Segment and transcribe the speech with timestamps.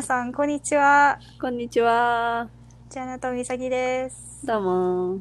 [0.00, 1.18] 皆さん、こんにちは。
[1.38, 2.48] こんにちは。
[2.88, 4.46] ジャナとみさきです。
[4.46, 5.20] どうも。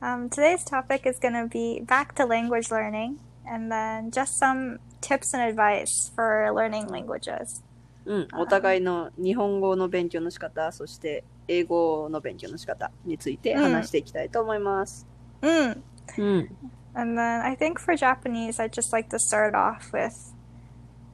[0.00, 4.80] Um, today's topic is going to be back to language learning and then just some
[5.00, 7.62] tips and advice for learning languages.
[8.06, 15.06] うん、お互いの日本語の勉強の仕方、そして英語の勉強の仕方について話していきたいと思います。
[15.42, 15.80] Mm.
[16.18, 16.56] うん。
[16.94, 20.34] And then I think for Japanese, I'd just like to start off with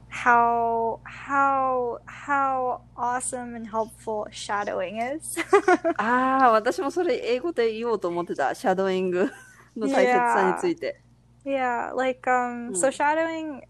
[0.08, 5.36] how how how awesome and helpful shadowing is.
[5.98, 8.54] ああ、私もそれ英語で言おうと思ってた。
[8.54, 9.30] シャドーイング
[9.76, 11.00] の大切さについて。
[11.44, 12.92] Yeah, like um so Mm.
[12.92, 13.62] shadowing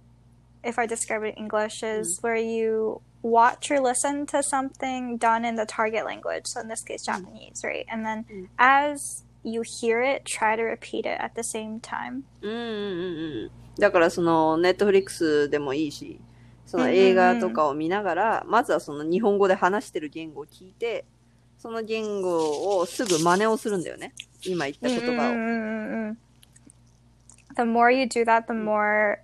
[0.62, 5.45] if I describe it in English is where you watch or listen to something done
[5.48, 7.87] in the target language, so in this case Japanese, right?
[7.88, 8.48] And then Mm.
[8.59, 12.24] as you hear it, try to repeat it at the same time.
[12.42, 12.62] うんうんうん
[13.45, 13.80] うん。
[13.80, 16.21] だからその、ネットフリックスでもいいし、
[16.68, 21.05] その映画とかを見ながら、まずはその日本語で話してる言語を聞いて、
[21.57, 24.13] その言語をすぐ真似をするんだよね。
[24.46, 25.34] 今言った言葉を。
[27.55, 29.18] The more you do that, the more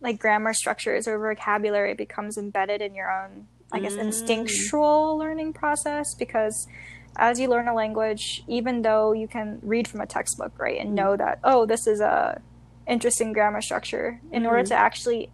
[0.00, 4.08] like grammar structures or vocabulary becomes embedded in your own, I guess, Mm.
[4.10, 6.14] instinctual learning process.
[6.16, 6.52] Because
[7.16, 10.94] as you learn a language, even though you can read from a textbook, right, and
[10.94, 12.40] know that oh, this is a
[12.86, 14.68] interesting grammar structure, in order Mhm.
[14.68, 15.30] to actually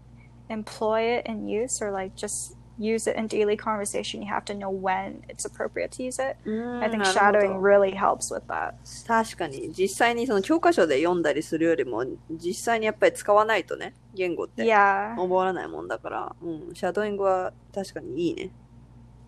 [0.51, 4.55] employ it in use or like just use it in daily conversation, you have to
[4.55, 6.37] know when it's appropriate to use it.
[6.45, 8.75] うん I think shadowing really helps with that.
[9.07, 14.63] 確かに、実際にその教科書で読んだりするよりも、実際にやっぱり使わないとね、言語って。
[14.65, 18.51] 覚わらないもんだから、うん、シャドーイングは確かにいいね。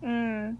[0.01, 0.55] Mm.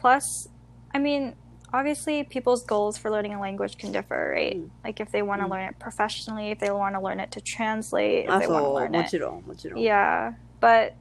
[0.00, 0.48] Plus,
[0.92, 1.34] I mean,
[1.73, 4.57] obviously, people's goals for learning a language can differ, right?
[4.57, 4.69] Mm.
[4.83, 5.51] Like if they want to Mm.
[5.51, 8.53] learn it professionally, if they want to learn it to translate, if あ、 they そ
[8.53, 9.09] want to う、 learn も it.
[9.09, 9.79] ちろん、もちろん。
[9.81, 10.93] Yeah, but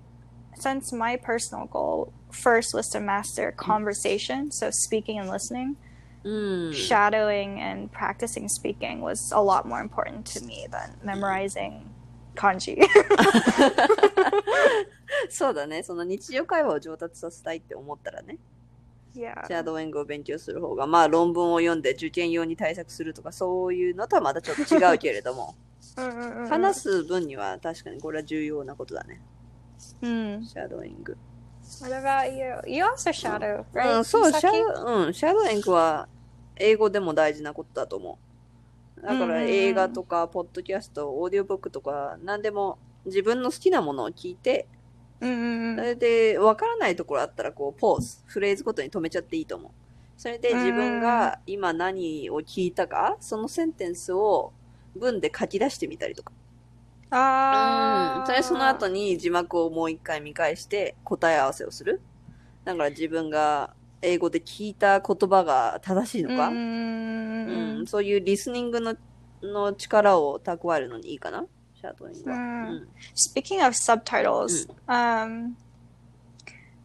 [0.61, 5.77] since my personal goal first was to master conversation, so speaking and listening,
[6.25, 6.73] うん。
[6.73, 11.83] shadowing and practicing speaking was a lot more important to me than memorizing
[12.35, 12.77] kanji.
[15.31, 18.39] そうだね、その日常会話を上達させたいって思ったらね、 yeah.
[19.14, 25.56] シャドーイングを勉強する方が、まあ論文を読んで受験用に対策するとかそういうのとはまたちょっと違うけれども.
[26.50, 29.22] 話す分には確かにこれは重要なことだね、
[30.02, 30.44] Mm.
[30.46, 31.16] シャドーイング。
[31.82, 32.74] What about you?
[32.76, 34.00] You also shadow, う right?
[34.00, 34.52] ん、そう、シャ?
[34.52, 36.08] ドうん、シャドーイングは
[36.56, 38.18] 英語でも大事なことだと思
[38.98, 39.02] う。
[39.02, 44.68] だからうんうんうん映画とか、ポッドキャスト、オーディオブックとか、何でも自分の好きなものを聞いて、
[45.24, 45.76] Mm-mm-mm.
[45.78, 49.72] それで分からないところあったら、こう、ポーズ、フレーズごとに止めちゃっていいと思う。
[50.18, 54.54] それで自分が今何を聞いたか、そのセンテンスを
[54.96, 56.32] 文で書き出してみたりとか。
[57.12, 57.18] うん。
[57.18, 58.26] Ah.
[58.26, 62.02] それでその後に字幕をもう一回見返して答え合わせをする。
[62.64, 68.96] だから自分が英語で聞いた言葉が正しいのか.うん、そういうリスニングの
[69.42, 71.46] の力を蓄えるのにいいかな
[71.84, 72.30] Hmm.
[72.30, 72.86] Mm.
[73.14, 74.94] Speaking of subtitles, mm.
[74.94, 75.58] um,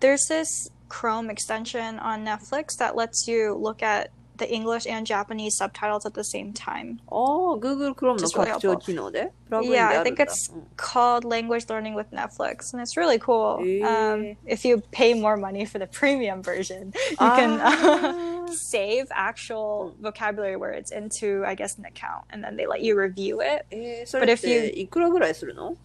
[0.01, 5.56] there's this Chrome extension on Netflix that lets you look at the English and Japanese
[5.56, 6.98] subtitles at the same time.
[7.08, 10.24] ああ、Google Chrome の Just really 拡張機能でプラグインで Yeah, あ I るん think だ。
[10.26, 13.60] it's うん called Language Learning with Netflix, and it's really cool.
[13.86, 14.36] Um, Eh.
[14.48, 20.56] if you pay more money for the premium version, you can あー save actual vocabulary
[20.58, 23.66] words into, I guess, an account, and then they let you review it.
[23.70, 25.78] えー、そ But れっ if you- ていくらぐらいするの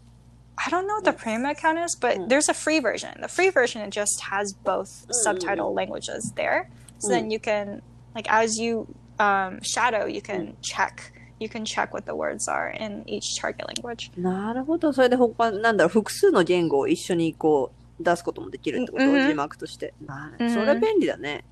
[0.57, 2.29] I don't know what the premium account is, but Mm.
[2.29, 3.13] there's a free version.
[3.21, 5.13] The free version it just has both Mm.
[5.13, 6.69] subtitle languages there,
[6.99, 7.83] so then you can
[8.15, 8.87] like as you
[9.19, 11.13] um, shadow, you can check.
[11.41, 14.11] You can check what the words are in each target language.
[14.17, 14.93] なるほど。
[14.93, 19.95] それで他、なんだろう、複数の言語を一緒にこう出すこともできるってこと、うんうん字幕として。
[20.01, 21.45] なうんそれ便利だね。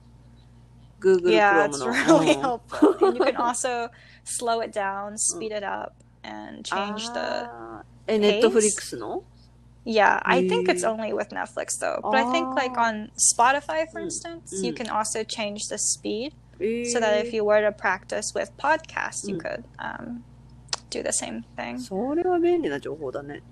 [1.01, 1.93] Google yeah, Chrome it's の。
[1.93, 3.07] really うん helpful.
[3.07, 3.89] and you can also
[4.25, 5.93] slow it down, speed it up,
[6.25, 7.19] and change the.
[7.21, 9.23] あーえ、ネットフリックスの
[9.85, 10.97] Yeah, I think it's Mm.
[10.97, 12.01] only with Netflix though.
[12.03, 12.83] But I think like Oh.
[12.83, 14.07] on Spotify, for Mm.
[14.07, 14.77] instance, you Mm.
[14.77, 16.33] can also change the speed.
[16.61, 19.41] えー so that if you were to practice with podcasts, you Mm.
[19.41, 20.23] could um,
[20.91, 21.79] do the same thing.
[21.79, 23.43] それは便利な情報だね。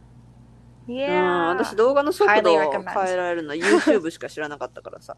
[0.88, 1.48] うん、 Yeah.
[1.56, 2.92] 私動画の速度 Highly を recommend.
[3.04, 5.16] 変えられるのは YouTube しか知らなかったからさ。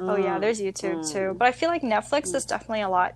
[0.00, 1.32] Oh yeah, うん there's YouTube too.
[1.32, 1.38] Mm.
[1.38, 3.14] But I feel like Netflix is definitely a lot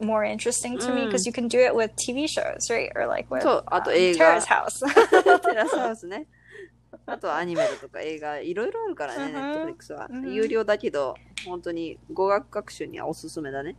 [0.00, 1.06] more interesting to me Mm.
[1.10, 2.90] because you can do it with TV shows, right?
[2.94, 4.38] Or like with そう、あと um, 映画。
[4.40, 5.40] Terrace House.
[5.40, 6.26] テラスハウスね。
[7.05, 10.07] あとはアニメだとか映画、いろいろあるからね、うんネットフリックスは。
[10.09, 11.15] うん有料だけど、
[11.45, 13.75] 本当に語学学習にはおすすめだね。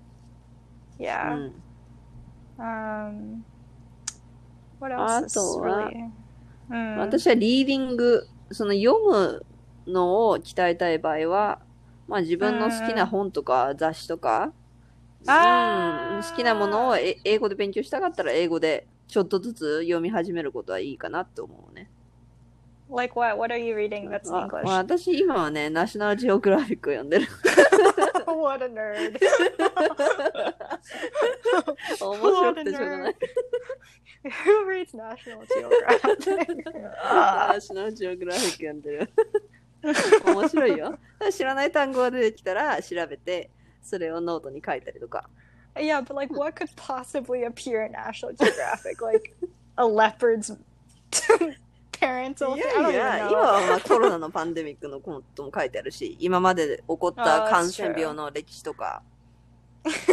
[0.98, 1.34] う yeah.
[1.34, 1.62] ん。
[2.58, 3.42] Um,
[4.80, 6.10] what あ else is とは really?
[6.70, 6.98] Mm.
[6.98, 9.44] 私はリーディング、その読む
[9.86, 11.60] のを鍛えたい場合は、
[12.08, 14.52] まあ自分の好きな本とか雑誌とか、
[15.20, 21.90] うん、好きなものをえ英語で勉強したかったら英語でちょっとずつ読み始めることはいいかなって思うね。
[22.89, 23.37] Like what?
[23.37, 24.63] What are you reading that's in あ English?
[24.65, 27.27] まあ私今はね、ナショナルジオグラフィックを読んでる。
[28.41, 29.17] what a nerd.
[32.01, 33.15] 面白くてしょうがない。
[34.23, 36.73] Who reads National Geographic?
[37.03, 39.09] ナショナルジオグラフィック読んでる。
[40.25, 40.99] 面白いよ。
[41.31, 43.49] 知らない単語が出てきたら調べて、
[43.81, 45.29] それをノートに書いたりとか。
[45.75, 49.01] yeah, but like, what could possibly appear in National Geographic?
[49.01, 49.33] Like
[49.77, 50.51] a leopard's
[51.95, 52.57] parental.
[52.57, 52.67] い thing?
[52.67, 53.35] I や don't even いや、今 know.
[53.35, 59.01] はまあコロナのパンデミックのことも書いてあるし、今まで起こった感染病の歴史とか。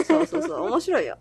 [0.07, 1.19] そうそうそう、面白いよ。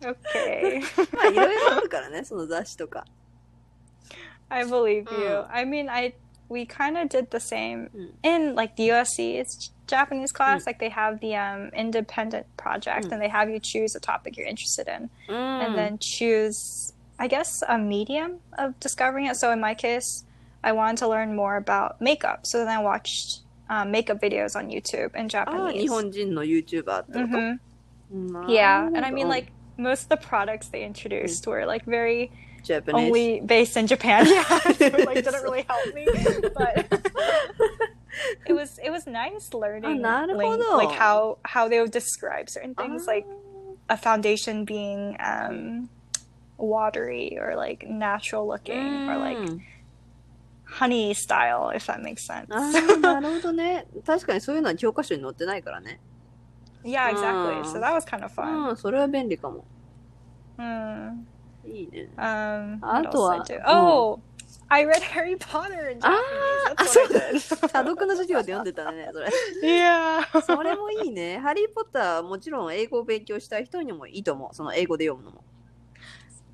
[0.00, 0.80] Okay,
[1.16, 3.04] まあいろいろあるからね、その雑誌とか。
[4.48, 5.28] I believe you.
[5.28, 5.46] Mm.
[5.50, 6.14] I mean, I
[6.48, 8.10] we kind of did the same Mm.
[8.22, 10.62] in like the USC's Japanese class.
[10.62, 10.66] Mm.
[10.66, 13.12] Like they have the um, independent project, Mm.
[13.12, 15.10] and they have you choose a topic you're interested in.
[15.28, 15.36] うん。
[15.36, 19.35] and then choose, I guess, a medium of discovering it.
[19.35, 20.25] So in my case,
[20.63, 22.45] I wanted to learn more about makeup.
[22.45, 25.89] So then I watched um, makeup videos on YouTube in ah, Japanese.
[25.89, 27.09] Ah, YouTuber.
[27.09, 27.35] Mm-hmm.
[27.35, 28.49] mm-hmm.
[28.49, 29.29] Yeah, ah, and I mean oh.
[29.29, 31.47] like most of the products they introduced mm.
[31.47, 32.31] were like very
[32.63, 33.05] Japanese.
[33.05, 34.25] only based in Japan.
[34.33, 36.07] Yeah, so, like didn't really help me,
[36.55, 36.87] but
[38.47, 43.03] it was it was nice learning ah, like, how how they would describe certain things,
[43.07, 43.11] ah.
[43.11, 43.25] like
[43.89, 45.17] a foundation being.
[45.19, 45.89] Um,
[46.57, 49.61] watery or like natural looking or like うん
[50.79, 52.47] honey style, if that makes sense.
[52.49, 52.57] あ
[52.95, 53.85] あ、なるほどね。
[54.05, 55.99] 確かにそういうのは教科書に載ってないからね。
[56.83, 57.63] yeah, exactly.
[57.63, 57.81] So Ah.
[57.81, 58.73] that was kind of う fun.
[58.73, 59.63] ん、それは便利かも。
[60.57, 61.23] Mm.
[61.65, 62.09] いいね。
[62.17, 63.43] Um, Ah, I とは。
[63.67, 64.19] Oh,
[64.69, 66.01] I read Harry Potter in Japanese.
[66.01, 67.39] あ That's what I did.
[67.39, 69.27] 査読の授業で読んでたね、それ。
[69.63, 70.41] yeah.
[70.41, 71.37] それもいいね。
[71.39, 74.55] ハリー・ポッター、もちろん英語を勉強したい人にもいいと思う。
[74.55, 75.43] その英語で読むのも。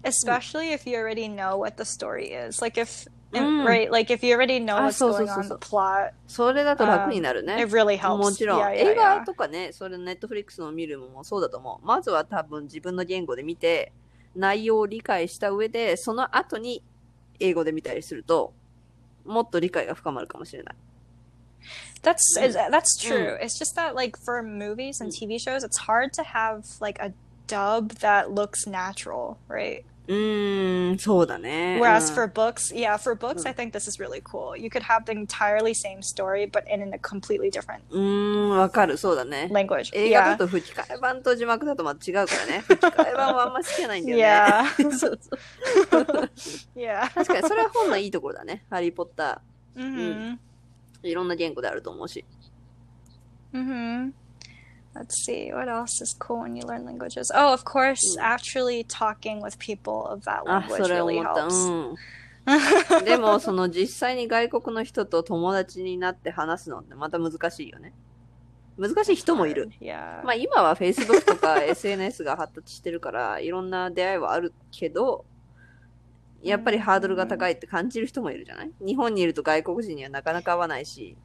[0.03, 2.61] Especially if you already know what the story is.
[2.61, 3.65] Like if and- Mm.
[3.67, 5.49] right, like if you already know Ah, what's so, so, going so, on, so.
[5.49, 7.61] the plot, それだと楽になるね。
[7.61, 8.17] it really helps.
[8.19, 9.25] もちろん、 Yeah, yeah, 映画 yeah.
[9.25, 11.87] とかね、それネットフリックスの見るのもそうだと思う。
[11.87, 13.93] まずは多分自分の言語で見て、
[14.37, 16.83] 内容を理解した上で、その後に
[17.41, 18.53] 英語で見たりすると、
[19.25, 20.75] もっと理解が深まるかもしれない。
[22.03, 22.47] That's Mm.
[22.47, 23.39] is- that's true.
[23.41, 25.19] It's just that like for movies and Mm.
[25.29, 27.13] TV shows, it's hard to have like a
[27.49, 29.85] dub that looks natural, right?
[30.10, 31.78] うーん、そうだね。
[31.80, 33.50] Whereas うん for books, yeah, for books, Mm.
[33.50, 34.58] I think this is really cool.
[34.60, 39.50] You could have the entirely same story, but in a completely different うーん、わかる、そうだね。
[39.52, 39.92] language.
[39.94, 40.38] 映画だ Yeah.
[40.38, 42.62] と吹き替え版と字幕だとまた違うからね。
[42.62, 44.24] 吹き替え版はあんま好きじゃないんだよね。
[44.80, 44.98] Yeah.
[44.98, 45.30] そうそ
[46.00, 46.32] う。
[46.76, 47.02] Yeah.
[47.14, 48.66] 確かにそれは本のいいところだね。
[48.72, 49.42] ハリー・ポッタ
[49.76, 50.38] hmm
[51.04, 51.08] ー。
[51.08, 52.26] いろんな言語であると思うし。
[53.54, 54.12] hmm
[54.96, 55.54] Let's see.
[55.54, 57.32] What else is cool when you learn languages?
[57.34, 58.24] Oh, of course, Mm.
[58.24, 61.42] actually talking with people of that あ、language それ really 思った。
[61.46, 61.96] helps.
[63.00, 63.06] うん。
[63.06, 67.94] でも、その実際に外国の人と友達になって話すのってまた難しいよね。
[68.78, 69.70] 難しい人もいる。
[69.80, 70.24] Yeah.
[70.24, 75.26] まあ今は Facebook とか SNS が発達してるから、いろんな出会いはあるけど、
[76.42, 81.16] やっぱりハードルが高いって感じる人もいるじゃない日本にいると外国人にはなかなか会わないし。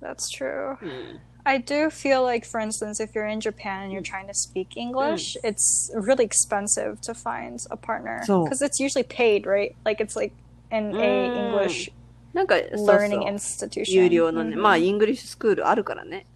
[0.00, 0.76] That's true.
[0.82, 1.20] うん。
[1.46, 5.36] I do feel like, for instance, if you're in Japan and you're trying to speak English,
[5.44, 9.74] it's really expensive to find a partner because it's usually paid, right?
[9.84, 10.32] Like it's like
[10.72, 11.36] in a Mm.
[11.52, 11.92] English
[12.32, 13.92] なんか、learning institution.
[13.94, 14.60] 有料のね、Mhm.
[14.60, 16.26] まあイングリッシュスクールあるからね。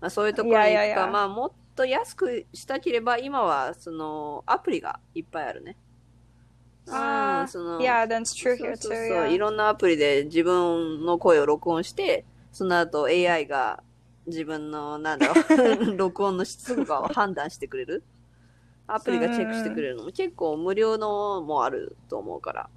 [0.00, 5.76] まあそういうところに行くか、まあもっと安くしたければ、今はそのアプリがいっぱいあるね。
[6.90, 9.08] あーうんその yeah, that's true そう here そう too.
[9.08, 13.82] そう.いろんなアプリで自分の声を録音して、その後 AI が
[14.28, 15.34] 自分の、なんだろ
[15.76, 18.02] う、録音の質とかを判断してくれる。
[18.86, 22.70] アプリがチェックしてくれるのも結構無料のもあると思うから、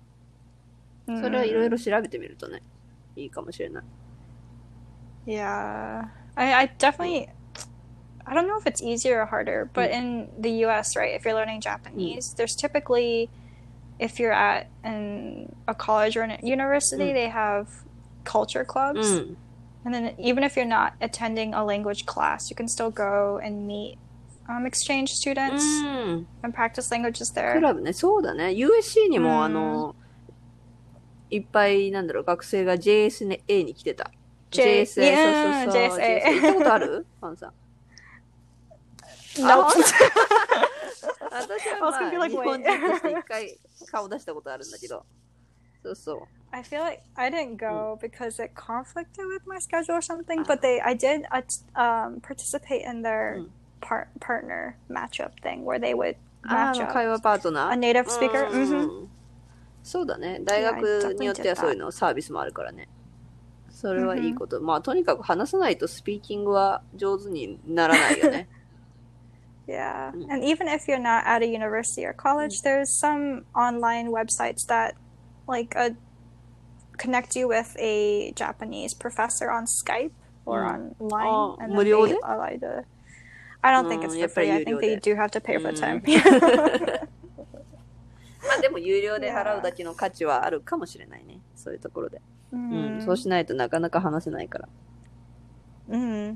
[1.21, 2.61] それはいろいろ調べてみるとね、
[3.15, 3.83] いいかもしれない。
[5.25, 6.09] Yeah.
[6.35, 7.29] I, I definitely
[8.25, 11.33] I don't know if it's easier or harder, but in the US, right, if you're
[11.33, 13.29] learning Japanese, there's typically
[13.99, 17.13] if you're at an, a college or a university, Mm.
[17.13, 17.67] they have
[18.23, 19.35] culture う clubs.
[19.84, 19.86] ん。
[19.86, 23.66] And then even if you're not attending a language class, you can still go and
[23.66, 23.98] meet
[24.48, 26.26] um, exchange う students ん。
[26.42, 27.60] and practice languages ク there.
[27.60, 28.46] ラブね、そうだね。
[28.46, 29.94] USC にうんも、あの、
[31.30, 34.10] いっぱい、なんだろう、学生が JSA に来てた。
[34.50, 36.00] J- JSA、 yeah, そうそうそう。
[36.00, 37.52] JSA 行ったことあるファンさん。
[39.38, 39.66] No.
[39.68, 39.92] 私
[41.68, 42.62] は I was ま gonna be あ、 like, 日本 wait.
[42.62, 43.58] 人として一回
[43.90, 45.04] 顔出したことあるんだけど。
[45.82, 46.18] そうそう。
[46.52, 50.42] I feel like I didn't go because it conflicted with my schedule or something.
[50.44, 51.42] But they, I did uh,
[51.80, 53.48] um, participate in their Mm.
[53.80, 58.06] par- partner matchup thing where they would あ match の、会 up 話パートナ a ー native
[58.08, 58.48] speaker.
[58.50, 59.06] うん hmm
[59.82, 60.40] そうだね。
[60.42, 62.88] 大学によってはそういうのサービスもあるからね。
[63.70, 64.60] それはいいこと。
[64.60, 68.48] まあ、とにかく話さないとスピーキングは上手にならないよね。
[69.68, 70.12] Yeah.
[70.12, 70.32] Mm.
[70.32, 74.94] And even if you're not at a university or college, there's some online websites that
[75.46, 75.90] like uh,
[77.01, 80.11] connect you with a Japanese professor on Skype
[80.45, 80.93] or Mm.
[80.99, 81.27] online.
[81.27, 82.85] Oh, and then they allow you to-
[83.63, 84.51] I don't think Mm, it's や for free.
[84.51, 84.97] I think で。
[84.97, 86.01] they do have to pay for time.
[88.43, 91.39] まあでも有料で払うだけの価値はあるかもしれないね。
[91.55, 92.21] そういうところで。
[92.51, 92.71] うん。
[92.97, 93.05] Mhm.
[93.05, 94.69] そうしないとなかなか話せないから。
[95.89, 96.35] Mhm.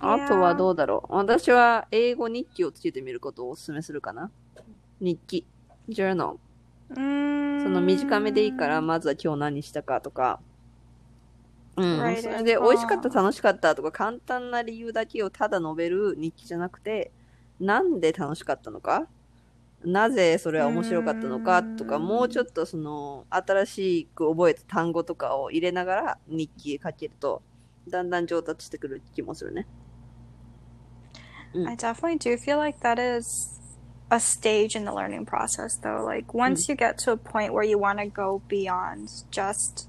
[0.00, 1.14] あとはどうだろう。
[1.16, 4.30] 私は英語日記をつけてみることをお勧めするかな。
[5.00, 5.44] 日記。
[5.88, 6.36] journal。
[6.90, 7.62] Mm.
[7.62, 10.40] その短めでいいから、まずは今日何したかとか。
[11.76, 12.16] うん。
[12.16, 17.12] それで、美味しかった、楽しかったとか、簡単な理由だけをただ述べる日記じゃなくて、
[17.60, 19.06] なんで楽しかったのか？
[19.84, 27.42] なぜそれは面白かったのかとか、うんもうちょっとその、新しく覚えた単語とかを入れながら日記書けると、
[27.88, 29.66] だんだん上達してくる気もするね。
[31.54, 33.57] I definitely do feel like that is
[34.10, 36.02] a stage in the learning process, though.
[36.04, 36.70] Like, once mm.
[36.70, 39.88] you get to a point where you want to go beyond just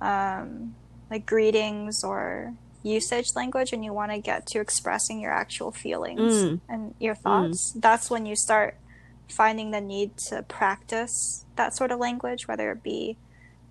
[0.00, 0.74] um,
[1.10, 6.42] like greetings or usage language and you want to get to expressing your actual feelings
[6.42, 6.60] Mm.
[6.68, 7.22] and your mm.
[7.22, 8.76] thoughts, that's when you start
[9.28, 13.16] finding the need to practice that sort of language, whether it be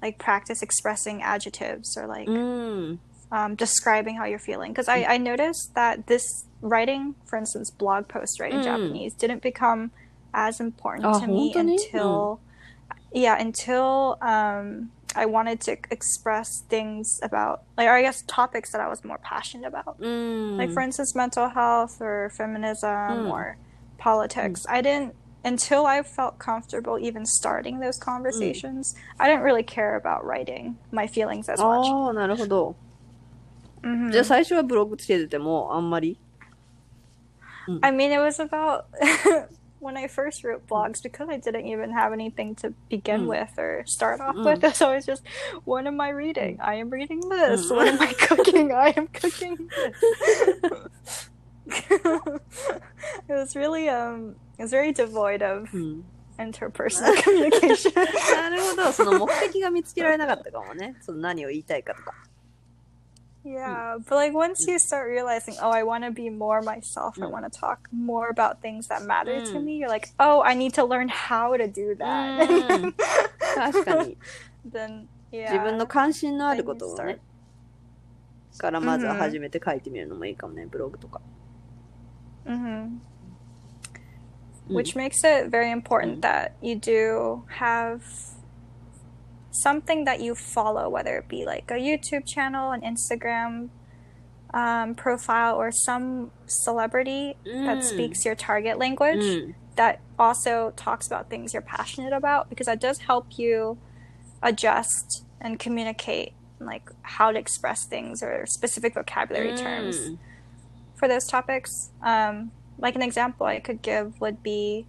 [0.01, 2.99] like practice expressing adjectives or like うん。
[3.31, 4.71] um, describing how you're feeling.
[4.71, 8.64] Because I, I noticed that this writing, for instance, blog posts writing Mm.
[8.64, 9.90] Japanese, didn't become
[10.32, 11.78] as important Ah, to me 本当に？
[11.78, 12.38] until,
[13.12, 18.80] yeah, until um, I wanted to express things about, like, or I guess topics that
[18.80, 19.96] I was more passionate about.
[19.98, 20.56] うん。
[20.58, 23.30] Like, for instance, mental health or feminism Mm.
[23.30, 23.56] or
[23.98, 24.66] politics.
[24.68, 30.24] I didn't, until I felt comfortable even starting those conversations, I didn't really care about
[30.26, 31.86] writing my feelings as much.
[31.88, 32.74] ああ、なるほど。
[33.82, 34.10] Mhm.
[34.10, 36.18] じゃあ最初はブログつけててもあんまり
[37.82, 38.86] I mean, it was about
[39.80, 43.28] when I first wrote blogs because I didn't even have anything to begin Mm.
[43.28, 44.44] with or start off Mm.
[44.62, 44.74] with.
[44.74, 45.22] So it's just,
[45.64, 46.58] what am I reading?
[46.60, 47.70] I am reading this.
[47.70, 48.72] What am I cooking?
[48.72, 51.30] I am cooking this.
[53.28, 56.04] it was really um, it was very devoid of うん。
[56.38, 57.92] interpersonal communication.
[57.94, 58.92] なるほど。
[58.92, 60.94] その目的が見つけられなかったかもね。
[61.00, 62.12] その何を言いたいかとか。
[63.44, 67.26] Yeah, but like once you start realizing, oh, I want to be more myself, I
[67.26, 67.30] Mm.
[67.30, 69.64] want to talk more about things that matter to Mm.
[69.64, 72.40] me, you're like, oh, I need to learn how to do that.
[72.50, 72.92] うん
[73.54, 74.16] 確 かに。
[74.68, 75.52] then, yeah.
[75.52, 77.20] 自分の関心のあることを Then you ね。
[78.58, 81.20] からまずは始めて書いてみるのもいいかもね、ブログとか。
[82.46, 82.98] hmm
[84.68, 84.76] うん。
[84.76, 86.20] Which makes it very important Mm.
[86.22, 88.00] that you do have
[89.51, 93.69] something that you follow, whether it be like a YouTube channel, an Instagram
[94.53, 97.65] um, profile, or some celebrity mm.
[97.65, 99.53] that speaks your target language mm.
[99.75, 103.77] that also talks about things you're passionate about, because that does help you
[104.41, 109.57] adjust and communicate like how to express things or specific vocabulary mm.
[109.57, 110.11] terms
[110.95, 111.89] for those topics.
[112.01, 114.85] Um, like an example I could give would be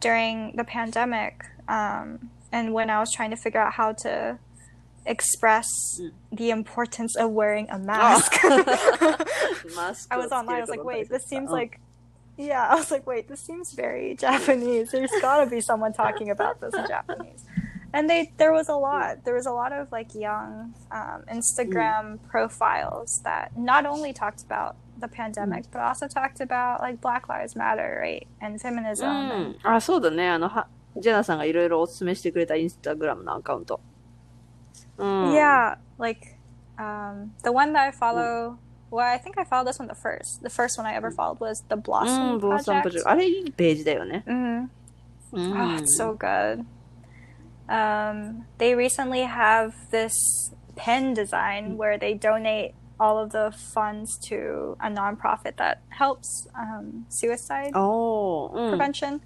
[0.00, 4.37] during the pandemic, um, and when i was trying to figure out how to
[5.05, 5.67] express
[5.99, 6.11] Mm.
[6.31, 8.31] the importance of wearing a あ mask
[9.75, 10.53] マスク I を was つけ online.
[10.53, 11.79] I る was こ like, と wait, 大 this 切だ seems うん like,
[12.37, 12.69] yeah.
[12.71, 14.91] I was like, wait, this seems very Japanese.
[14.91, 17.43] There's got to be someone talking about this in Japanese.
[17.93, 19.23] And they, there was a lot.
[19.23, 24.77] There was a lot of like young um, Instagram profiles that not only talked about
[24.99, 29.05] the pandemic, but also talked about like Black Lives Matter, right, and feminism.
[29.05, 29.57] う And, ん。
[29.63, 30.27] あ、そうだね。
[30.29, 30.65] あの、は
[30.97, 33.79] ジェナさんがいろいろおすすめしてくれたインスタグラムのアカウント。
[34.97, 35.33] うん。
[35.33, 36.19] Yeah, like
[36.77, 38.57] um, the one that I follow.
[38.91, 40.43] Well, I think I followed this one the first.
[40.43, 42.97] The first one I ever followed was the う Blossom ん、ブロッサムプロ Project.
[42.97, 43.09] ジェクト。
[43.09, 44.23] あれいいページだよね。
[44.27, 44.67] hmm
[45.33, 45.53] うん。
[45.53, 46.63] Oh, it's so good.
[47.67, 50.11] Um, they recently have this
[50.75, 57.05] pen design where they donate all of the funds to a nonprofit that helps um,
[57.09, 58.79] suicide おー、うん。
[58.79, 59.19] prevention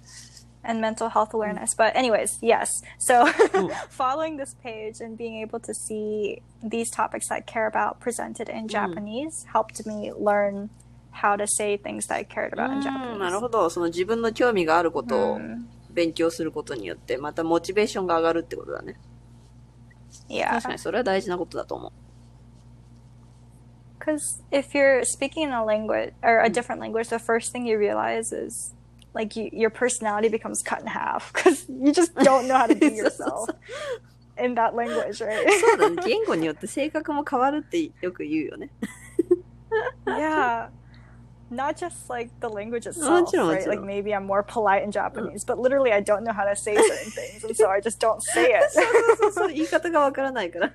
[0.64, 1.74] and mental health awareness.
[1.74, 2.82] But, anyways, yes.
[2.98, 3.70] So, Mm.
[3.90, 8.48] following this page and being able to see these topics that I care about presented
[8.48, 10.68] in Japanese helped me learn
[11.12, 13.40] how to say things that I cared about in うん、なる Japanese.
[13.40, 13.70] ほど。
[13.70, 15.64] その自分の興味があることを Mm.
[15.90, 18.96] 勉強することによって、またモチベーションが上がるってことだね。
[20.28, 20.48] Yeah.
[20.50, 21.92] 確かにそれは大事なことだと思う。
[23.98, 27.78] Because if you're speaking in a language or a different language, the first thing you
[27.78, 28.74] realize is
[29.14, 32.74] like you, your personality becomes cut in half because you just don't know how to
[32.74, 33.56] be そうそう yourself そう
[34.46, 35.44] in that language, right?
[35.60, 35.96] そうだね。
[36.06, 38.70] 言語によって性格も変わるってよく言うよね。
[40.06, 40.68] yeah.
[41.50, 43.62] Not just like the language itself, もちろん、も right?
[43.62, 43.76] ちろん。
[43.78, 46.76] Like maybe I'm more polite in Japanese, but literally I don't know how to say
[46.76, 48.70] certain things, and so I just don't say it.
[48.70, 50.72] そうそうそう、言い方がわからないから。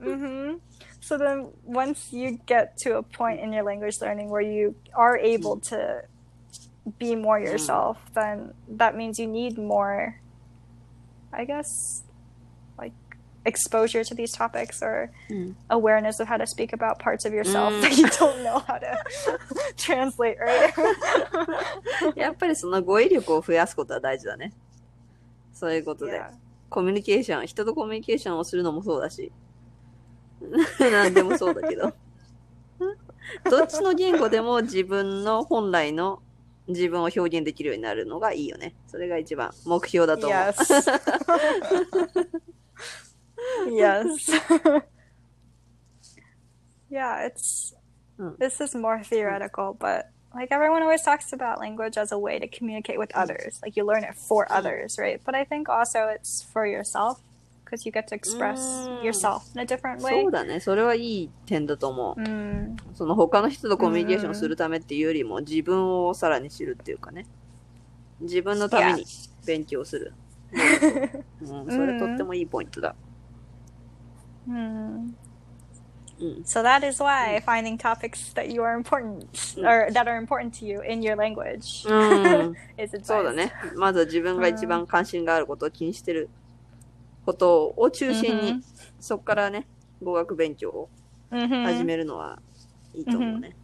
[0.00, 0.58] hmm
[1.00, 5.18] So then, once you get to a point in your language learning where you are
[5.18, 6.02] able to
[6.97, 10.19] be more yourself, then that means you need more,
[11.31, 12.03] I guess,
[12.77, 12.93] like
[13.45, 15.55] exposure to these topics or うん。
[15.69, 17.81] awareness of how to speak about parts of yourself Mm.
[17.81, 18.97] that you don't know how to
[19.77, 20.73] translate, right?
[22.15, 24.53] やっぱりその語彙力を増やすことは大事だね。
[25.53, 26.19] そういうことで。
[26.19, 26.31] yeah.
[26.69, 29.31] コミュニケーション、人とコミュニケーションをするのもそうだし。
[30.79, 31.93] 何でもそうだけど。
[33.49, 36.21] どっちの言語でも自分の本来の
[36.68, 38.74] 自分を表現できるようになるのがいいよね。
[38.86, 40.40] それが一番目標だと思う。
[40.40, 40.54] Yes.
[43.68, 44.82] yes.
[46.90, 47.74] yeah, it's
[48.18, 48.38] Mm.
[48.38, 52.46] this is more theoretical, but like everyone always talks about language as a way to
[52.46, 53.60] communicate with others.
[53.62, 55.20] Like you learn it for others, right?
[55.24, 57.20] But I think also it's for yourself
[57.69, 59.03] because you get to express Mm.
[59.03, 60.27] yourself in a different そ way.
[60.27, 60.59] うだね。
[60.59, 62.21] それはいい点だと思う。
[62.21, 67.25] Mm, その他の人とコミュニケーションするためっていうよりも自分をさらに知るっていうかね。
[68.21, 69.05] 自分のために
[69.45, 70.13] 勉強する。
[70.51, 72.95] うん、それとってもいいポイントだ。
[74.47, 75.13] mm.
[76.21, 76.43] うん。
[76.43, 79.25] So that is why finding topics that you are important
[79.59, 82.55] or that are important to you in your language うん。
[82.77, 83.03] is advised.
[83.05, 83.53] そうだね。
[83.75, 86.29] まずは自分が一番関心があることを気にしてる
[87.29, 88.61] ことを中心に、Mhm.
[88.99, 89.67] そこからね、
[90.01, 90.89] 語学勉強を
[91.31, 91.63] Mhm.
[91.63, 92.39] 始めるのは
[92.95, 93.55] いいと思うね。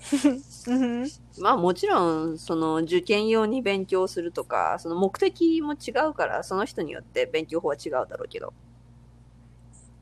[0.00, 1.42] Mhm.
[1.42, 8.52] まあもちろん、その受験用に勉強するとか、その目的も違うから、その人によって勉強法は違うだろうけど。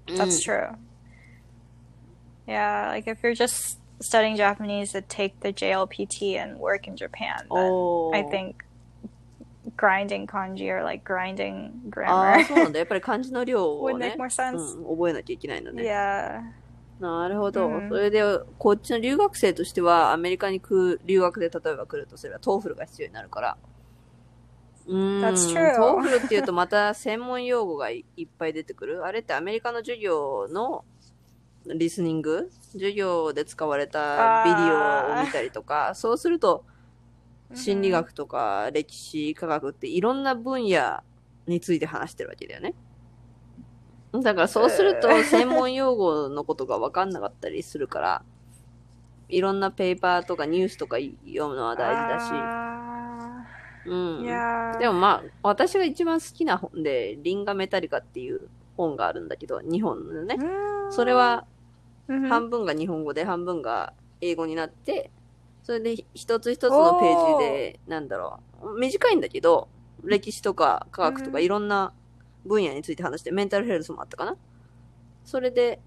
[0.06, 0.74] That's true.
[2.46, 7.44] Yeah, like if you're just studying Japanese to take the JLPT and work in Japan,
[7.50, 8.54] うん then おー I think
[9.78, 11.70] grinding kanji or like grinding
[12.04, 12.78] ああ、grammar そうなんだ。
[12.80, 14.78] やっぱり漢字の量 would をね make、more sense.
[14.78, 15.84] うん、覚えなきゃいけないのね。
[15.84, 16.42] Yeah.
[17.00, 17.68] なるほど。
[17.68, 18.22] うんそれで、
[18.58, 23.56] こっちの留学生としては、アメリカに来る留学で例えば来るとすれば、トーフルが必要になるから。
[24.88, 25.24] うーん。
[25.24, 25.76] That's true.
[25.76, 29.06] トーフルっていうとまた専門用語がいいっぱい出てくる。
[29.06, 30.84] あれってアメリカの授業の
[31.66, 32.50] リスニング？
[32.72, 36.64] 授業で使われたビデオを見たりとか、そうすると、
[37.54, 41.00] 心理学とか歴史、科学っていろんな分野
[41.46, 42.74] について話してるわけだよね。
[44.12, 48.22] だからそうするとえー専門用語のことが分かんなかったりするから、
[49.28, 52.32] いろんなペーパーとかニュースとか読むのは大事だし。
[52.32, 53.38] Uh,
[53.87, 54.78] うん。
[54.78, 60.34] でもまあ、私が一番好きな本で、リンガメタリカっていう本があるんだけど、日本のね。
[60.34, 60.90] Mm.
[60.90, 61.46] それは
[62.08, 62.28] Mhm.
[62.28, 65.11] 半分が日本語で半分が英語になって、
[65.68, 69.68] それで一つ一つのページで、なんだろう、短いんだけど、
[70.02, 71.92] 歴史とか科学とかうんいろんな
[72.46, 74.35] 分野について話して、メンタルヘルスもあったかな
[75.26, 75.78] それで、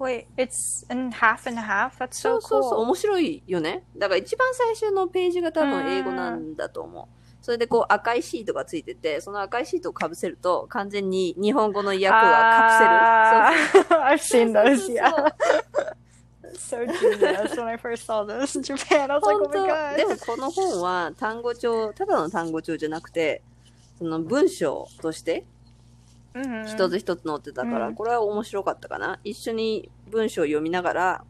[0.00, 1.90] Wait, it's in half and half?
[1.90, 2.82] That's そ so うそうそう、cool.
[2.86, 3.84] 面白いよね。
[3.96, 7.06] だから一番最初のページが多分英語なんだと思う。
[7.40, 14.00] それでこう赤いシートがついてて、その赤いシートをかぶせると、完全に日本語の訳がカプセル。
[14.00, 15.99] Ah, I've そう seen those, そうそう yeah.
[16.54, 19.10] So genius when I first saw this in Japan.
[19.10, 20.26] I was like, 本 oh 当 my でも god.
[20.26, 23.42] この本は単語帳、ただの単語帳じゃなくて、
[23.98, 25.44] その文章として
[26.34, 26.88] 一 Mhm.
[26.90, 29.18] つ一つ載ってたから、うんこれは面白かったかな。
[29.24, 31.24] 一緒に文章を読みながら、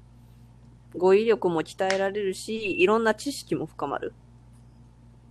[0.97, 4.13] 語彙力も鍛えられるし、いろんな知識も深まる。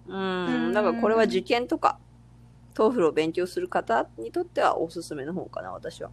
[0.07, 0.13] う。
[0.13, 1.99] うんんだからこれは受験とか、
[2.73, 6.09] トーフルを勉強する方にとってはおすすめの本かな、私は。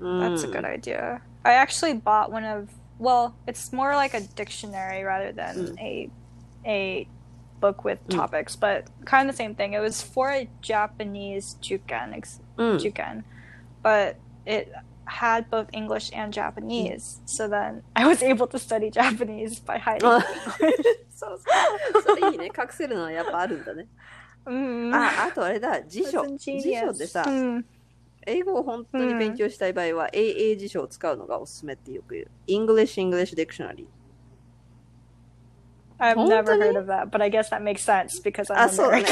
[0.00, 1.20] うん That's a good idea.
[1.44, 5.78] I actually bought one of well, it's more like a dictionary rather than mm.
[5.80, 6.10] a
[6.64, 7.08] a
[7.60, 8.16] book with mm.
[8.16, 9.72] topics, but kind of the same thing.
[9.72, 12.78] It was for a Japanese juken ex- mm.
[12.78, 13.24] juken,
[13.82, 14.72] but it
[15.04, 17.18] had both English and Japanese.
[17.18, 17.26] Hmm.
[17.26, 20.08] So then I was able to study Japanese by hiding.
[21.14, 21.40] So そう
[21.92, 22.16] そう。
[22.16, 22.46] それいいね。
[22.46, 23.86] 隠せるのはやっぱあるんだね。
[24.46, 24.94] うん。
[24.94, 25.82] あ、あとあれだ。
[25.82, 26.26] 辞書。
[26.36, 27.64] 辞書ってさ、うん、
[28.26, 32.28] 英語を本当に勉強したい場合は、AA 辞書を使うのがおすすめってよく言う。
[32.46, 33.86] English English Dictionary。
[35.98, 39.04] I've never に heard of that, but I guess that makes sense because あ、I'm そうだね。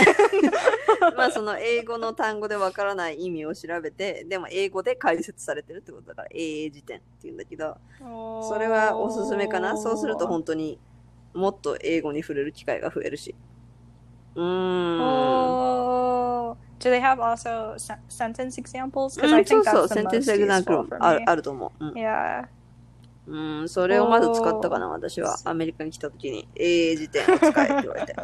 [1.17, 9.77] まあその英語の単語でわからない意味を調べて、でも英語で解説されてるってことだから、英英辞典って言うんだけど、それはおすすめかな。
[9.77, 10.81] そうすると本当に
[11.33, 13.37] もっと英語に触れる機会が増えるし。
[14.35, 14.47] うー
[16.55, 16.57] ん。
[16.81, 16.83] Oh.
[16.83, 19.19] Do they have also sen- sentence examples?
[19.19, 21.25] う Because I think that's セ the most useful for あ me.
[21.27, 21.85] あると思う。
[21.87, 22.47] うん Yeah.
[23.27, 25.37] うん、それをまず使ったかな、私は。
[25.45, 28.15] アメリカに来た時に、英英辞典を使えって言われて。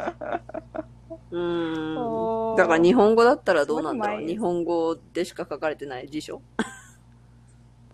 [1.31, 2.55] うーん。
[2.57, 4.27] だから日本語だったらどうなんだろう。
[4.27, 6.41] 日本語でしか書かれてない辞書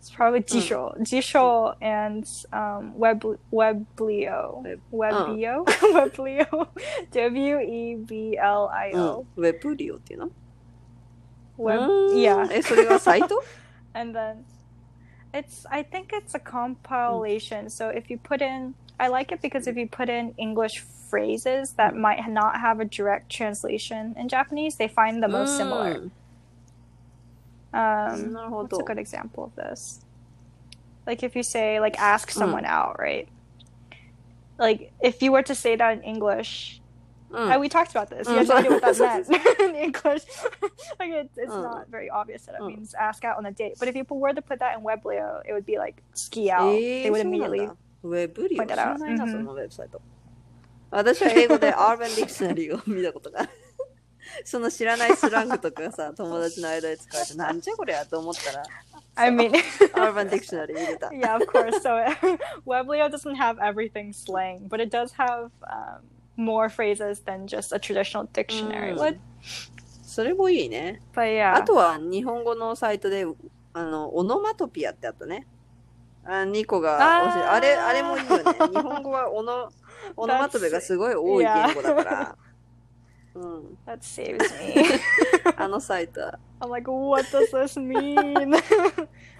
[0.02, 0.97] It's probably Jisho.
[0.99, 4.62] Jisho and um, Web Weblio.
[4.62, 5.63] Web- Weblio?
[5.93, 6.67] Weblio.
[7.12, 9.26] W E B L I うん O.。
[9.38, 10.30] ウェブリオっていうの
[11.58, 11.89] web.
[11.89, 13.44] Mm, yeah, eso digo Saito.
[13.96, 14.46] and then
[15.34, 17.70] it's I think it's a compilation.
[17.70, 21.74] So if you put in, I like it because if you put in English phrases
[21.74, 26.10] that might not have a direct translation in Japanese, they find the most similar.
[27.74, 28.13] Ah.
[28.13, 30.02] Um, what's a good example of this?
[31.08, 33.28] Like if you say like ask someone out, right?
[34.60, 36.80] Like if you were to say that in English,
[37.33, 38.27] うん uh, we talked about this.
[38.27, 38.38] You Mm.
[38.38, 40.25] have no idea what that meant in English.
[40.99, 41.62] like it, it's Mm.
[41.62, 42.69] not very obvious that it Mm.
[42.69, 43.75] means ask out on a date.
[43.79, 46.73] But if people were to put that in Weblio, it would be like ski out.
[46.75, 47.77] え they ー would そうなんだ immediately.
[48.05, 49.31] ウェブリオ point 知 that ら out ないな、 Mhm.
[49.33, 50.01] そのウェブサイト。
[50.91, 53.51] 私は英語で Urban Dictionary を見たことがある。
[54.45, 58.62] その知らないスラングとかさ、友達の間で使われて、なんじゃこりゃと思ったら、
[59.17, 59.51] I mean,
[59.97, 61.09] Urban Dictionary 入れた。
[61.09, 61.81] yeah, of course.
[61.83, 62.05] So
[62.64, 66.01] Weblio doesn't have everything slang, but it does have um,
[66.38, 68.98] more phrases than just a traditional dictionary Mm.
[68.98, 69.19] would.
[70.04, 71.02] それもいいね。
[71.13, 71.56] But yeah.
[71.56, 73.26] あとは日本語のサイトで、
[73.74, 75.48] あの、オノマトピアってあったね。
[76.26, 78.43] あ、ニコがあーあれ、あれもいいよね。
[78.74, 79.69] 日本語はオノ、
[80.15, 82.36] オノマトペがすごい多い言語だから。
[83.36, 83.78] うん。
[83.88, 84.86] That saves me.
[85.58, 86.39] あのサイトは。
[86.62, 88.56] I'm like, what does this mean?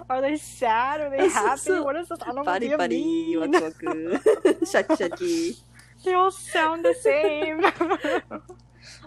[0.10, 1.00] Are they sad?
[1.02, 1.80] Are they happy?
[1.82, 3.60] What does this バリバリ、ワ mean?
[3.60, 5.64] クワク、シャキシャキ。
[6.05, 7.65] They all sound the same.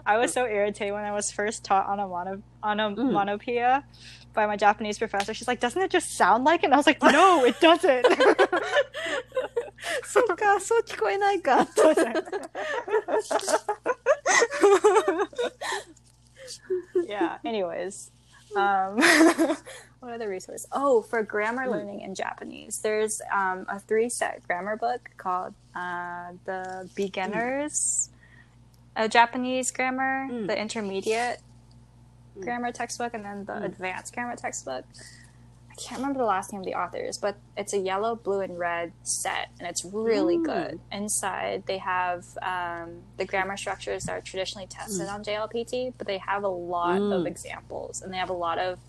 [0.06, 3.84] I was so irritated when I was first taught onomatopoeia, onomatopoeia
[4.34, 5.34] by my Japanese professor.
[5.34, 6.66] She's like, doesn't it just sound like it?
[6.66, 8.06] And I was like, no, it doesn't.
[10.04, 11.66] そっか、そう聞こえないか。
[17.08, 17.38] yeah.
[17.44, 18.12] Anyways,
[18.56, 18.98] um,
[20.07, 20.65] what other resource?
[20.71, 26.89] Oh, for grammar learning in Japanese, there's um, a three-set grammar book called uh, the
[26.95, 28.09] Beginners
[28.95, 30.47] uh, Japanese Grammar, Mm.
[30.47, 31.41] the Intermediate
[32.37, 32.41] Mm.
[32.41, 33.65] Grammar textbook, and then the Mm.
[33.65, 34.85] Advanced Grammar textbook.
[35.69, 38.57] I can't remember the last name of the authors, but it's a yellow, blue, and
[38.57, 40.43] red set, and it's really Mm.
[40.45, 40.79] good.
[40.91, 46.17] Inside, they have um, the grammar structures that are traditionally tested on JLPT, but they
[46.19, 47.27] have a lot of Mm.
[47.27, 48.79] examples, and they have a lot of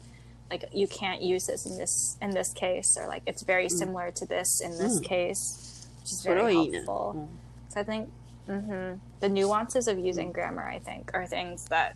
[0.50, 4.12] like you can't use this in this in this case, or like it's very similar
[4.12, 5.04] to this in this Mm.
[5.04, 6.80] case, which is それ very はいいね。
[6.86, 7.12] helpful.
[7.14, 7.28] うん
[7.70, 8.08] So I think
[8.48, 11.94] hmm the nuances of using grammar, I think, are things that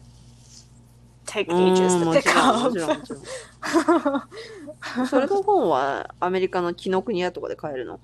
[1.27, 2.88] take うん ages to も pick ちろん、もち up.
[2.88, 5.07] ろん、もちろん。
[5.07, 7.99] それの本はアメリカの紀ノ国屋とかで買えるの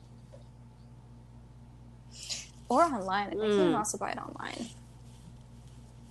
[2.70, 3.30] or online.
[3.30, 3.78] I think you can Mm.
[3.78, 4.70] also buy it online.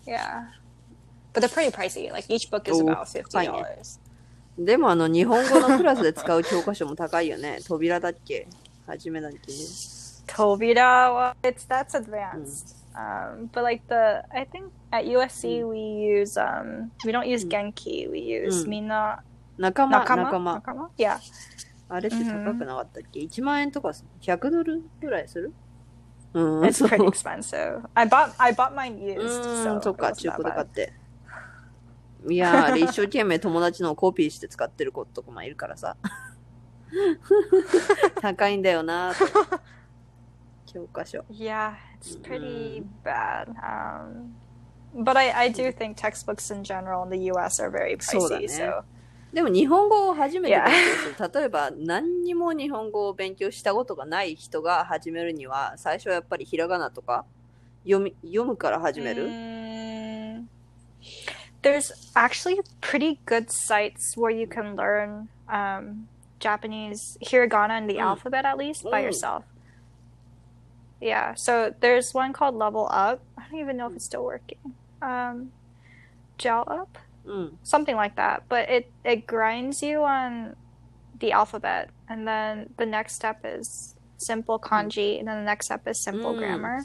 [0.07, 0.49] Yeah.
[1.33, 2.11] But they're pretty pricey.
[2.13, 3.99] Like each book is Oh, about fifty dollars.
[4.58, 7.60] でもあの日本語のクラスで使う教科書も高いよね。
[7.68, 8.48] 扉だっけ
[8.88, 9.38] はじめだっけ
[10.28, 12.76] Tobita, well, it's that's advanced.
[12.96, 18.10] Um, but like the, I think at USC we use um we don't use Genki.
[18.10, 18.70] We use Mm.
[18.70, 19.20] Mina
[19.60, 20.16] 仲間、Nakama.
[20.24, 20.58] 仲間。
[20.58, 20.90] Nakama?
[20.98, 21.18] Yeah.
[21.90, 25.54] あれって高くなかったっけ ?1 万円とか100ドルぐらいする
[26.34, 26.62] うん。
[26.62, 27.82] It's pretty expensive.
[27.94, 29.44] I bought I bought mine う used.
[29.66, 30.94] ー So っか、中古で買.って。
[32.30, 35.96] いやー、あれ一生懸命友達のをコピーして使ってる子とかもいるからさ。
[38.22, 39.60] 高いんだよなー。
[40.66, 41.24] 教科書。
[41.32, 42.86] Yeah, it's pretty Mm.
[43.04, 43.48] bad.
[43.62, 44.34] Um,
[45.04, 47.62] but I, I do think textbooks in general in the U.S.
[47.62, 48.84] are very そうだ pricey.
[49.34, 50.72] でも日本語を初めて勉強
[51.16, 51.32] する。
[51.34, 57.26] 例えば何にも日本語を勉強したことがない人が始めるには、最初はやっぱりひらがなとか
[57.84, 59.28] 読み読むから始める？
[61.68, 66.08] Mm, there's actually pretty good sites where you can learn um,
[66.40, 68.02] Japanese hiragana and the Mm.
[68.10, 69.06] alphabet at least by Mm.
[69.06, 69.44] yourself.
[71.00, 73.22] Yeah, so there's one called Level Up.
[73.38, 74.58] I don't even know if it's still working.
[75.02, 75.52] Um,
[76.38, 77.60] Gel Up, うん。
[77.64, 78.44] something like that.
[78.50, 80.56] But it it grinds you on
[81.20, 85.88] the alphabet, and then the next step is simple kanji, and then the next step
[85.88, 86.38] is simple Mm.
[86.38, 86.80] grammar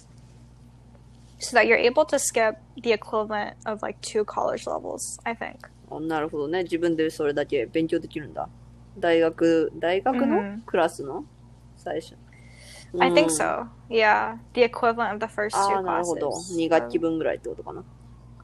[1.41, 5.57] so that you're able to skip the equivalent of like two college levels, I think.
[5.89, 6.63] あなるほどね。
[6.63, 8.49] 自分でそれだけ勉強できるんだ。
[8.99, 11.23] 大学、大学の、うんクラスの
[11.77, 12.15] 最初。
[12.99, 13.67] I うん think so.
[13.89, 16.19] Yeah, the equivalent of the first あ two あ、なるほ classes.
[16.19, 16.29] ど。
[16.57, 17.83] 2学期分ぐらいってことかな。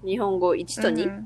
[0.06, 1.24] 日本語1と2、 Mhm.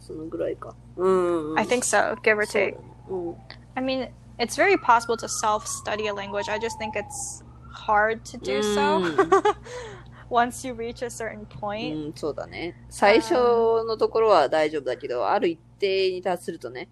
[0.00, 0.74] そのぐらいか。
[0.96, 1.58] うん、うん。
[1.58, 2.72] I think so, give or そうだ take.
[2.72, 2.78] ね
[3.10, 3.36] うん。
[3.74, 6.50] I mean, it's very possible to self study a language.
[6.50, 9.00] I just think it's hard to do so
[10.30, 11.94] once you reach a certain point.
[11.94, 12.74] うん、そうだね。
[12.90, 16.88] 最初のところは大丈夫だけど、ある一定に達するとね、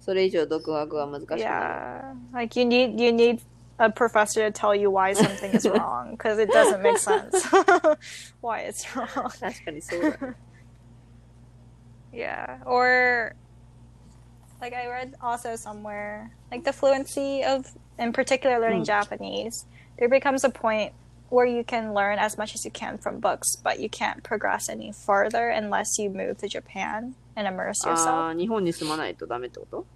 [0.00, 1.42] それ以上独学は難しくなる。
[1.42, 3.40] Yeah, like you need you need
[3.78, 7.44] a professor to tell you why something is wrong because it doesn't make sense
[8.40, 9.28] why it's wrong.
[9.40, 10.34] 確かにそうだね。
[12.12, 13.34] Yeah, or
[14.60, 17.66] like I read also somewhere, like the fluency of,
[17.98, 18.86] in particular, learning Mm.
[18.86, 19.66] Japanese,
[19.98, 20.92] there becomes a point
[21.30, 24.68] where you can learn as much as you can from books, but you can't progress
[24.68, 28.30] any further unless you move to Japan and immerse あ yourself.
[28.30, 29.86] あ、日本に住まないとダメってこと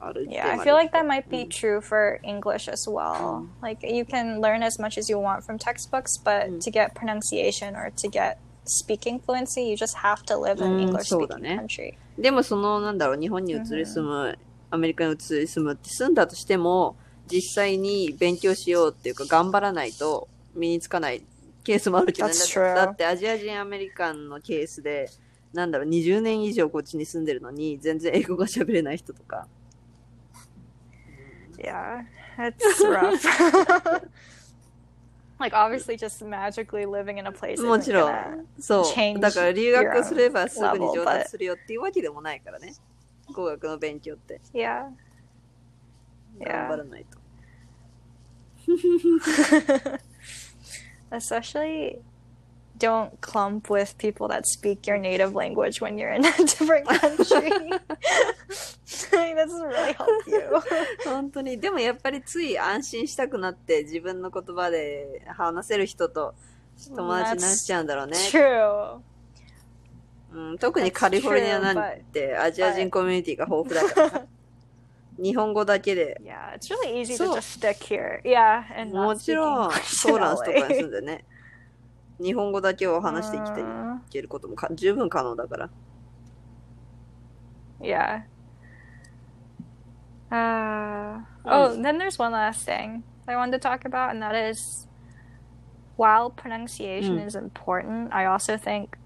[0.00, 1.30] ある一定 Yeah, I まで feel like that might Mm.
[1.30, 3.46] be true for English as well.
[3.62, 6.60] Like you can learn as much as you want from textbooks, but Mm.
[6.60, 10.78] to get pronunciation or to get speaking fluency, you just have to live in an
[10.78, 11.56] Mm, English そうだ speaking ね。
[11.60, 11.94] country.
[12.18, 14.38] でもその、なんだろう、日本に移り住む、
[14.70, 16.96] アメリカに移り住むって住んだとしても、
[17.31, 21.21] 実際に勉強しようっていうか頑張らないと身につかない
[21.63, 22.33] ケースもあるけどね。
[22.75, 25.09] だってアジア人アメリカンのケースで、
[25.53, 29.47] なんだろう、20年以上こっちに住んでるのに、全然英語が喋れない人とか。
[31.57, 32.03] Yeah,
[32.37, 33.25] it's rough.
[35.39, 37.65] like obviously, just magically living in a place.
[37.65, 38.13] もちろん。
[38.59, 39.19] そう。
[39.19, 42.75] だから留学すればすぐに上達するよっていうわけでもないからね。
[43.33, 44.39] 語学の勉強って。
[44.53, 44.89] Yeah.
[46.39, 47.17] 頑張らないと。
[51.11, 51.99] Especially,
[52.77, 57.49] don't clump with people that speak your native language when you're in a different country.
[59.11, 60.41] Will really help you.
[61.05, 61.59] 本当に。
[61.59, 66.33] でもやっぱりつい安心したくなって自分の言葉で話せる人と
[66.95, 68.17] 友達になっちゃうんだろうね。
[68.17, 68.99] True.
[70.33, 74.25] うん、特にカリフォルニアなんてアジア人コミュニティが豊富だから。
[75.17, 76.19] 日本語だけで。
[76.23, 78.21] Yeah, it's really easy to just stick here.
[78.23, 81.23] Yeah, and もちろん、トーランスとかに住.んでね。
[82.19, 85.69] 日本語だけを話してきてい Uh, けることもか十分可能だから。
[87.81, 88.21] Yeah.
[90.31, 94.87] Uh, oh, then there's one last thing I wanted to talk about, and that is
[95.97, 97.27] while pronunciation Mm.
[97.27, 98.97] is important, I also think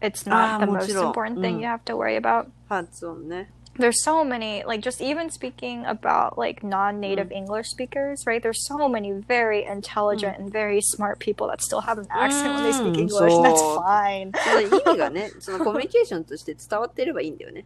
[0.00, 1.60] it's Ah, not the most important thing Mm.
[1.62, 2.48] you have to worry about.
[2.68, 3.50] 発音ね。
[3.77, 7.37] There's so many, like, just even speaking about like non native Mm.
[7.37, 8.43] English speakers, right?
[8.43, 12.63] There's so many very intelligent and very smart people that still have an accent when
[12.63, 14.31] they speak Mm, English, and that's so- fine.
[14.37, 17.65] その意味がね、そのコミュニケーションとして伝わってればいいんだよね。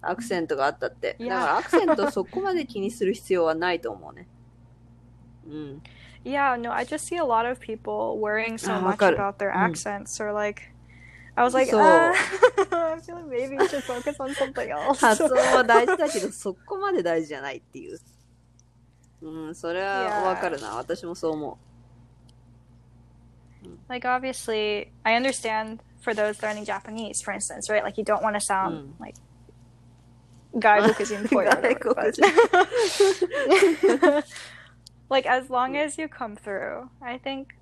[0.00, 1.16] アクセントがあったって。
[1.18, 4.26] いやだからアクセントをそこまで気にする必要はないと思うね。
[5.46, 5.82] うん。
[6.24, 9.16] Yeah, no, I just see a lot of people worrying so Ah, much わかる。
[9.18, 9.72] about their うん。
[9.72, 10.62] accents or like
[11.36, 11.80] I was like, そう。
[11.80, 12.12] uh,
[12.92, 15.00] I feel like maybe you should focus on something else.
[15.00, 17.98] 発音は大事だけど、そこまで大事じゃないっていう。
[19.22, 20.76] うん、それはわかるな。
[20.76, 21.58] 私もそう思
[23.88, 27.82] like obviously, I understand for those learning Japanese, for instance, right?
[27.84, 29.00] Like you don't want to sound Mm.
[29.00, 29.14] like
[30.58, 32.18] gaibukujin boy or whatever, but-
[35.08, 37.54] like as long as you come through, I think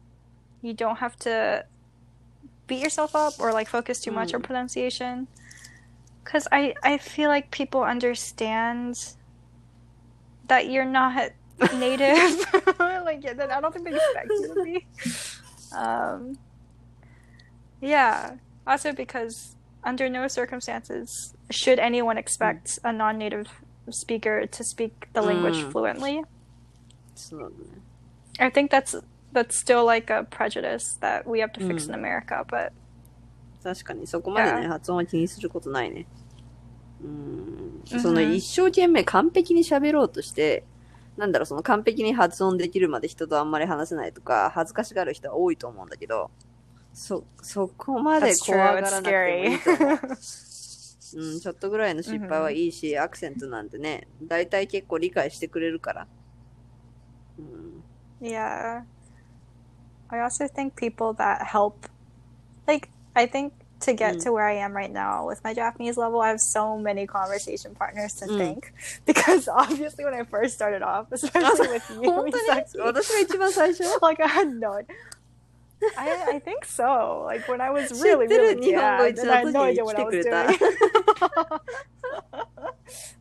[0.62, 1.64] you don't have to
[2.67, 4.35] beat yourself up or like focus too much mm.
[4.35, 5.27] on pronunciation
[6.23, 9.13] because I, I feel like people understand
[10.47, 11.31] that you're not
[11.75, 12.45] native
[12.79, 14.85] like yeah, i don't think they expect you to be
[15.77, 16.37] um,
[17.81, 18.35] yeah
[18.67, 22.89] also because under no circumstances should anyone expect mm.
[22.89, 23.47] a non-native
[23.89, 25.71] speaker to speak the language mm.
[25.71, 26.23] fluently
[27.13, 27.67] Absolutely.
[28.39, 28.95] i think that's
[29.35, 31.93] that's still like a prejudice that we have to fix Mm.
[31.93, 32.71] in America, but
[33.63, 36.05] 確かにそこまでね.発音は気にすることないね。
[37.03, 37.81] うん。
[37.85, 37.99] Mhm.
[37.99, 40.63] その一生懸命完璧に喋ろうとして、
[41.17, 46.29] なんだろう、その完璧に発音できるまで人とあんまり話せないとか、恥ずかしがる人は多いと思うんだけど、
[46.93, 49.99] そ、そこまで怖.がらなくてもいいと思う。
[51.17, 56.07] うん、ちょっとぐらいの失敗はいいし、アクセントなんてね、大体結構理解してくれるから。
[57.39, 57.83] うん、
[58.21, 58.83] yeah.
[60.09, 61.87] I also think people that help,
[62.67, 64.23] like, I think to get mm.
[64.23, 67.75] to where I am right now with my Japanese level, I have so many conversation
[67.75, 68.37] partners to mm.
[68.37, 68.73] thank
[69.05, 72.11] because obviously when I first started off, especially with you,
[74.01, 74.81] like I had no.
[75.97, 77.21] I, I think so.
[77.25, 80.57] Like when I was really really yeah, I had no idea what I was doing.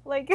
[0.04, 0.30] like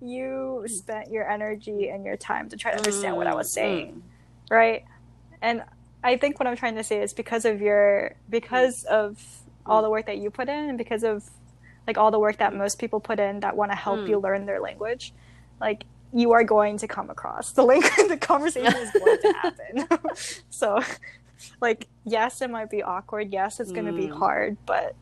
[0.00, 3.16] you spent your energy and your time to try to understand mm.
[3.16, 4.02] what I was saying,
[4.50, 4.84] right?
[5.40, 5.64] And
[6.05, 9.21] I think what I'm trying to say is because of your because of
[9.65, 11.23] all the work that you put in and because of
[11.87, 14.09] like all the work that most people put in that want to help Mm.
[14.09, 15.13] you learn their language,
[15.59, 19.73] like you are going to come across the link the conversation is going to happen.
[20.49, 20.79] so
[21.61, 24.17] like yes it might be awkward, yes it's going to be Mm.
[24.19, 24.95] hard, but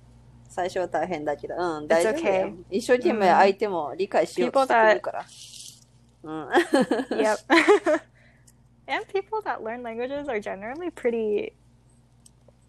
[0.49, 2.53] 最初は大変だけど、うん、大丈夫だよ okay.。
[2.71, 5.25] 一生懸命相手も理解しようとしてくれるから。
[6.23, 6.49] うん。
[7.11, 7.37] yep.
[8.87, 11.53] and people that learn languages are generally pretty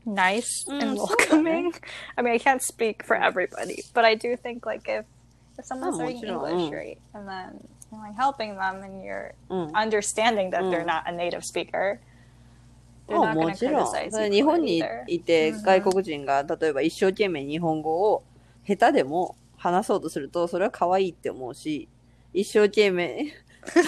[0.05, 1.73] nice and Mm, welcoming.
[2.17, 5.05] I mean, I can't speak for everybody, but I do think like if
[5.59, 6.79] if someone's Oh, learning もちろん、 English, うん。
[6.79, 9.73] right, and then you're like helping them and you're うん。
[9.75, 10.87] understanding that they're Mm.
[10.87, 12.01] not a native speaker,
[13.09, 13.85] they're あ not も going to ちろん。
[13.85, 15.05] criticize それ you 日 for 本 it に either.
[15.07, 18.23] いてうん外国人が例えば一生懸命日本語を
[18.67, 21.89] 下手でも話そうとするとそれは可愛いって思うし
[22.33, 23.27] 一生懸命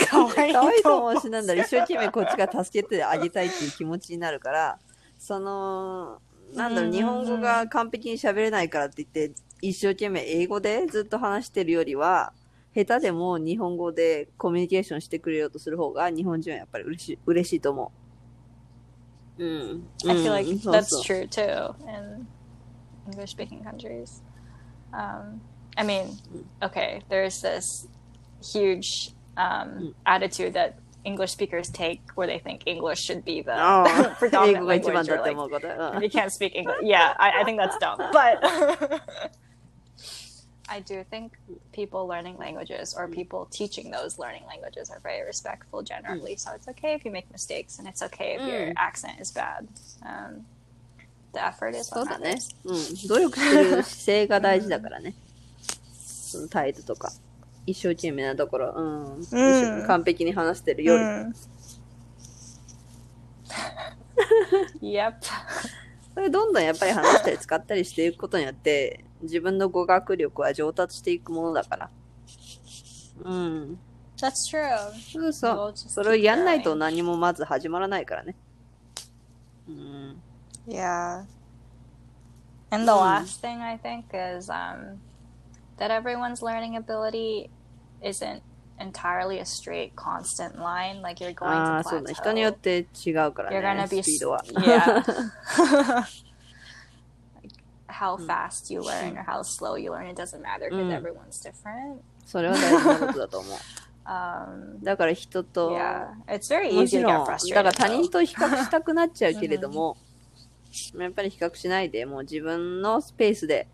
[0.10, 4.80] 可愛い可愛いと思うしなんだろう一生懸命こっちが助けてあげたいっていう気持ちになるから
[5.18, 6.20] その
[6.54, 12.34] なんだろううん日本語が完璧に喋れないからって言って一生懸命英語でずっと話してるよりは
[12.76, 17.92] 下手でも日本語でコミュニケーションしてくれようとする方が日本人はやっぱり嬉しい嬉しいと思
[19.40, 19.44] う。
[19.44, 19.88] うん。
[20.06, 22.28] I feel like that's true too in
[23.12, 24.22] English speaking countries.
[24.94, 25.42] Um,
[25.76, 26.18] I mean,
[26.62, 27.88] okay, there's this
[28.42, 34.29] huge um, attitude that English speakers take where they think English should be the ああ、英
[34.29, 35.67] predominant 語が一番 language だ or って like 思うこと。
[35.69, 36.81] うん you can't speak English.
[36.83, 37.97] Yeah, I, I think that's dumb.
[38.13, 38.39] But
[40.69, 41.33] I do think
[41.73, 46.37] people learning languages or people teaching those learning languages are very respectful generally.
[46.37, 48.75] So it's okay if you make mistakes and it's okay if your Mm.
[48.77, 49.67] accent is bad.
[50.03, 50.47] Um,
[51.33, 52.55] the effort is そう what だね matters.。
[52.65, 53.09] うん。
[53.09, 55.15] 努力してる姿勢が大事だからね。
[56.01, 57.13] その態度とか。
[57.68, 58.74] 一生懸命なところ。
[58.76, 59.22] うん。
[59.22, 61.04] 一生完璧に話してるより。
[61.04, 61.34] Mm.
[64.82, 65.14] yep.
[66.14, 71.90] それどんどんやっぱり話したり使ったりしていくことによって、自分の語学力は上達していくものだから。
[73.24, 73.80] うん。
[74.18, 74.68] That's true.
[75.12, 75.74] そうそう。
[75.76, 78.36] それをやんないと.何もまず始まらないからね。
[79.68, 80.22] うん。
[80.68, 81.26] Yeah.
[82.70, 83.00] And the Hmm.
[83.00, 85.00] last thing I think is um,
[85.78, 87.50] that everyone's learning ability
[88.02, 88.42] isn't
[88.80, 91.02] entirely a straight, constant line.
[91.02, 92.14] Like you're going ああ、to そうだ。
[92.14, 92.86] 人によっ plateau.
[93.04, 94.44] て違うから You're ね gonna、be スピードは。
[94.46, 95.04] yeah.
[97.36, 97.54] like
[97.88, 98.26] how Hmm.
[98.28, 100.96] fast you learn or how slow you learn, it doesn't matter because Mm.
[101.02, 102.00] everyone's different.
[102.26, 103.58] それは大事なことだと思う。
[104.06, 107.54] Um, だから人と、yeah, it's very も easy ち to ろ get ん、だ frustrated.
[107.54, 108.10] から他人 though.
[108.12, 109.98] と比較したくなっちゃうけれども、
[110.96, 113.68] やっぱり比較しないで、もう自分のスペースで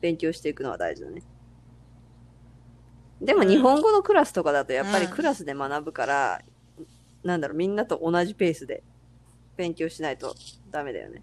[0.00, 1.22] 勉強していくのは大事だね。
[3.24, 6.40] でもうん日本語のクラスとかだとやっぱりうんクラスで学ぶから、
[7.24, 8.82] なんだろう、みんなと同じペースで
[9.56, 10.34] 勉強しないと
[10.70, 11.22] ダメだよね。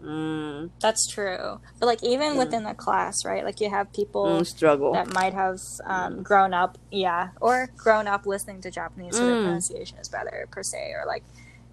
[0.00, 1.58] うーん、That's true.
[1.80, 3.44] But like even within a class, right?
[3.44, 8.06] Like you have う people ん、ストラゴ that might have um, grown up, yeah, or grown
[8.06, 9.44] up listening to Japanese, so their Mm.
[9.44, 11.24] pronunciation is better per se, or like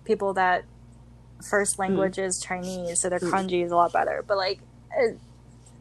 [0.06, 0.64] people that
[1.44, 3.32] first language is Chinese, so their Mm.
[3.32, 4.24] kanji is a lot better.
[4.28, 4.62] But like
[4.98, 5.20] it,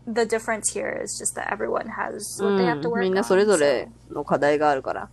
[0.07, 3.25] the difference here is just that everyone has what they have to うん、work みんな on.
[3.25, 5.09] それぞれの課題があるから、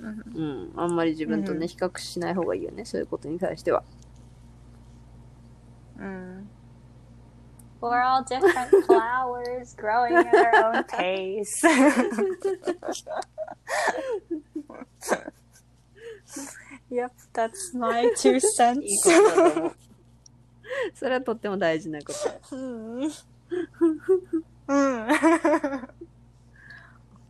[0.00, 0.36] Mhm.
[0.36, 3.82] うん、あんまり自分とね、うん比較しない方がいいよね、そういうことに対しては。
[5.98, 6.44] Mm.
[7.80, 11.62] We're all different flowers growing at our own pace.
[16.90, 19.72] yep, that's my two いい cents.
[20.94, 22.28] それはとっても大事なこと。
[23.78, 23.98] Hmm.
[24.66, 25.08] Mm.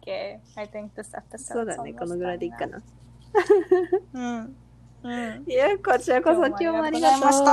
[0.01, 2.80] okay, I think this そう episode だね、このぐらいでいいかな。
[4.14, 4.55] Mm.
[5.03, 5.51] Mm.
[5.51, 7.20] いや、こちらこそ今日もありがとう。
[7.20, 7.51] ございました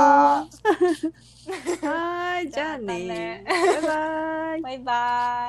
[1.88, 3.44] はーい、じゃあね。
[3.44, 4.78] じゃあねバイバイ。
[4.78, 5.42] Bye bye.